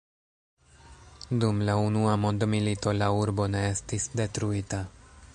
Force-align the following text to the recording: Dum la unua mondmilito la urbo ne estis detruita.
Dum 1.43 1.59
la 1.67 1.75
unua 1.89 2.15
mondmilito 2.23 2.93
la 3.01 3.09
urbo 3.25 3.47
ne 3.57 3.61
estis 3.75 4.09
detruita. 4.21 4.81